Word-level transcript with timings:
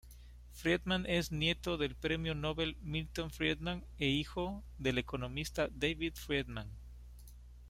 Friedman 0.53 1.05
es 1.05 1.31
nieto 1.31 1.77
del 1.77 1.93
Premio 1.95 2.33
Nobel 2.33 2.75
Milton 2.81 3.29
Friedman 3.29 3.85
e 3.99 4.07
hijo 4.07 4.63
del 4.79 4.97
economista 4.97 5.67
David 5.71 6.15
Friedman. 6.15 6.71